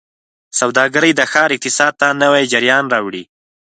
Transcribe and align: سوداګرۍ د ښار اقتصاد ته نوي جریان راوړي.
سوداګرۍ 0.59 1.11
د 1.15 1.21
ښار 1.31 1.49
اقتصاد 1.55 1.93
ته 2.01 2.07
نوي 2.23 2.43
جریان 2.53 2.85
راوړي. 2.93 3.23